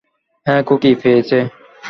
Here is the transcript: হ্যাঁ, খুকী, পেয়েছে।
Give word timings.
হ্যাঁ, 0.45 0.61
খুকী, 0.63 0.91
পেয়েছে। 0.95 1.39